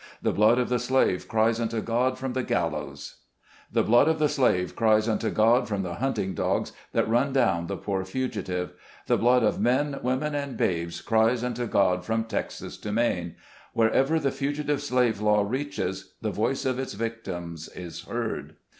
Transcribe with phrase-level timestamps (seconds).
[0.19, 3.17] The blood of the slave cries unto God from the gallows.
[3.71, 4.75] THE BLOOD OF THE SLAVE.
[4.75, 7.33] 219 The blood of the slave cries unto God from the hunting dogs that run
[7.33, 8.73] down the poor fugitive.
[9.05, 13.35] The blood of men, women and babes cries unto God from Texas to Maine.
[13.73, 18.55] Wherever the Fugitive Slave Law reaches, the voice of its victims is heard.